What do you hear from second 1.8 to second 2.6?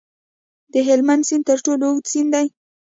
اوږد سیند دی